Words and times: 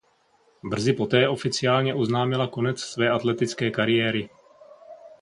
Brzy 0.63 0.93
poté 0.93 1.29
oficiálně 1.29 1.93
oznámila 1.95 2.47
konec 2.47 2.79
své 2.79 3.09
atletické 3.09 3.71
kariéry. 3.71 4.29